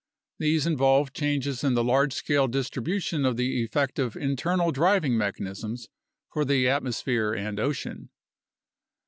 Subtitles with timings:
[0.39, 5.89] These involve changes in the large scale distribution of the effective internal driving mechanisms
[6.33, 8.09] for the atmosphere and ocean.